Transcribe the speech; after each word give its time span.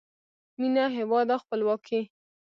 مینه، 0.59 0.83
هیواد 0.97 1.27
او 1.33 1.39
خپلواکۍ 1.43 2.01